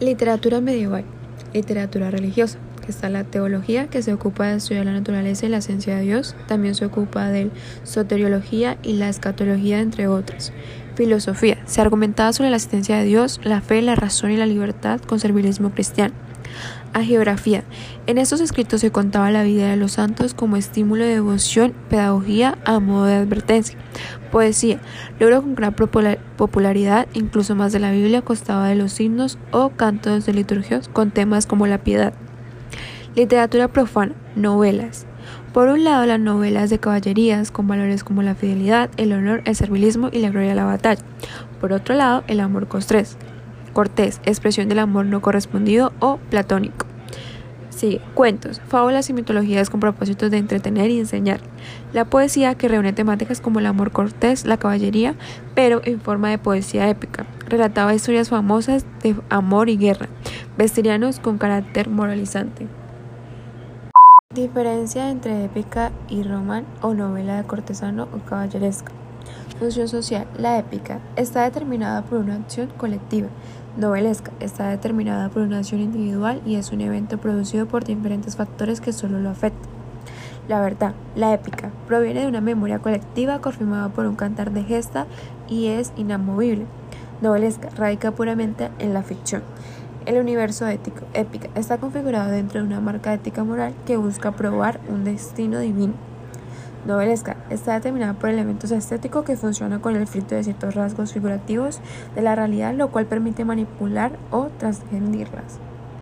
Literatura 0.00 0.60
medieval, 0.60 1.04
literatura 1.52 2.10
religiosa, 2.10 2.58
que 2.84 2.90
está 2.90 3.08
la 3.08 3.22
teología, 3.22 3.86
que 3.86 4.02
se 4.02 4.12
ocupa 4.12 4.48
de 4.48 4.56
estudiar 4.56 4.84
la 4.86 4.92
naturaleza 4.92 5.46
y 5.46 5.50
la 5.50 5.58
esencia 5.58 5.94
de 5.94 6.02
Dios, 6.02 6.34
también 6.48 6.74
se 6.74 6.84
ocupa 6.84 7.28
de 7.28 7.50
soteriología 7.84 8.76
y 8.82 8.94
la 8.94 9.08
escatología, 9.08 9.80
entre 9.80 10.08
otras. 10.08 10.52
Filosofía, 10.94 11.58
se 11.66 11.80
argumentaba 11.80 12.32
sobre 12.32 12.50
la 12.50 12.56
existencia 12.56 12.96
de 12.96 13.04
Dios, 13.04 13.40
la 13.42 13.60
fe, 13.60 13.82
la 13.82 13.94
razón 13.94 14.30
y 14.30 14.36
la 14.36 14.46
libertad 14.46 15.00
con 15.00 15.18
servilismo 15.20 15.70
cristiano 15.70 16.14
a 16.94 17.02
geografía. 17.02 17.64
En 18.06 18.18
estos 18.18 18.40
escritos 18.40 18.80
se 18.80 18.92
contaba 18.92 19.30
la 19.30 19.42
vida 19.42 19.68
de 19.68 19.76
los 19.76 19.92
santos 19.92 20.32
como 20.32 20.56
estímulo 20.56 21.04
de 21.04 21.14
devoción, 21.14 21.74
pedagogía 21.90 22.56
a 22.64 22.78
modo 22.78 23.06
de 23.06 23.16
advertencia. 23.16 23.76
Poesía. 24.30 24.80
Logró 25.18 25.42
con 25.42 25.54
gran 25.54 25.74
popularidad, 25.74 27.08
incluso 27.12 27.54
más 27.54 27.72
de 27.72 27.80
la 27.80 27.90
Biblia, 27.90 28.22
costaba 28.22 28.68
de 28.68 28.76
los 28.76 28.98
himnos 29.00 29.38
o 29.50 29.70
cantos 29.70 30.24
de 30.24 30.32
liturgios 30.32 30.88
con 30.88 31.10
temas 31.10 31.46
como 31.46 31.66
la 31.66 31.78
piedad. 31.78 32.14
Literatura 33.14 33.68
profana. 33.68 34.14
Novelas. 34.36 35.06
Por 35.54 35.68
un 35.68 35.84
lado, 35.84 36.04
las 36.04 36.18
novelas 36.18 36.68
de 36.68 36.80
caballerías 36.80 37.52
con 37.52 37.68
valores 37.68 38.02
como 38.02 38.24
la 38.24 38.34
fidelidad, 38.34 38.90
el 38.96 39.12
honor, 39.12 39.40
el 39.44 39.54
servilismo 39.54 40.08
y 40.10 40.18
la 40.18 40.30
gloria 40.30 40.48
de 40.48 40.56
la 40.56 40.64
batalla. 40.64 41.00
Por 41.60 41.72
otro 41.72 41.94
lado, 41.94 42.24
el 42.26 42.40
amor 42.40 42.66
costres 42.66 43.16
cortés, 43.72 44.20
expresión 44.24 44.68
del 44.68 44.80
amor 44.80 45.06
no 45.06 45.22
correspondido 45.22 45.92
o 46.00 46.16
platónico. 46.16 46.86
Sigue, 47.70 48.00
cuentos, 48.14 48.60
fábulas 48.66 49.08
y 49.10 49.12
mitologías 49.12 49.70
con 49.70 49.78
propósitos 49.78 50.28
de 50.32 50.38
entretener 50.38 50.90
y 50.90 50.98
enseñar. 50.98 51.38
La 51.92 52.04
poesía 52.04 52.56
que 52.56 52.66
reúne 52.66 52.92
temáticas 52.92 53.40
como 53.40 53.60
el 53.60 53.66
amor 53.66 53.92
cortés, 53.92 54.46
la 54.46 54.56
caballería, 54.56 55.14
pero 55.54 55.82
en 55.84 56.00
forma 56.00 56.30
de 56.30 56.38
poesía 56.38 56.88
épica. 56.88 57.26
Relataba 57.46 57.94
historias 57.94 58.28
famosas 58.28 58.84
de 59.04 59.14
amor 59.28 59.68
y 59.68 59.76
guerra, 59.76 60.08
vestirianos 60.58 61.20
con 61.20 61.38
carácter 61.38 61.88
moralizante. 61.88 62.66
Diferencia 64.34 65.10
entre 65.10 65.44
épica 65.44 65.92
y 66.08 66.24
román 66.24 66.64
o 66.82 66.92
novela 66.92 67.36
de 67.36 67.44
cortesano 67.44 68.08
o 68.12 68.18
caballeresca. 68.28 68.90
Función 69.60 69.86
social. 69.86 70.26
La 70.36 70.58
épica 70.58 70.98
está 71.14 71.44
determinada 71.44 72.02
por 72.02 72.18
una 72.18 72.34
acción 72.34 72.68
colectiva. 72.76 73.28
Novelesca 73.76 74.32
está 74.40 74.70
determinada 74.70 75.28
por 75.28 75.42
una 75.42 75.58
acción 75.58 75.80
individual 75.80 76.42
y 76.44 76.56
es 76.56 76.72
un 76.72 76.80
evento 76.80 77.18
producido 77.18 77.66
por 77.66 77.84
diferentes 77.84 78.34
factores 78.34 78.80
que 78.80 78.92
solo 78.92 79.20
lo 79.20 79.30
afectan. 79.30 79.70
La 80.48 80.60
verdad, 80.60 80.94
la 81.14 81.32
épica, 81.32 81.70
proviene 81.86 82.22
de 82.22 82.26
una 82.26 82.40
memoria 82.40 82.80
colectiva 82.80 83.40
confirmada 83.40 83.90
por 83.90 84.06
un 84.06 84.16
cantar 84.16 84.50
de 84.50 84.64
gesta 84.64 85.06
y 85.48 85.68
es 85.68 85.92
inamovible. 85.96 86.66
Novelesca 87.22 87.68
radica 87.76 88.10
puramente 88.10 88.70
en 88.80 88.94
la 88.94 89.04
ficción. 89.04 89.44
El 90.06 90.18
universo 90.18 90.66
ético, 90.66 91.06
épica, 91.14 91.48
está 91.54 91.78
configurado 91.78 92.30
dentro 92.30 92.60
de 92.60 92.66
una 92.66 92.80
marca 92.80 93.14
ética 93.14 93.44
moral 93.44 93.74
que 93.86 93.96
busca 93.96 94.32
probar 94.32 94.80
un 94.88 95.04
destino 95.04 95.60
divino 95.60 95.94
novelesca 96.86 97.36
está 97.50 97.74
determinada 97.74 98.14
por 98.14 98.30
elementos 98.30 98.70
estéticos 98.70 99.24
que 99.24 99.36
funcionan 99.36 99.80
con 99.80 99.96
el 99.96 100.06
filtro 100.06 100.36
de 100.36 100.44
ciertos 100.44 100.74
rasgos 100.74 101.12
figurativos 101.12 101.80
de 102.14 102.22
la 102.22 102.34
realidad, 102.34 102.74
lo 102.74 102.90
cual 102.90 103.06
permite 103.06 103.44
manipular 103.44 104.12
o 104.30 104.48
transgredirlas. 104.58 105.58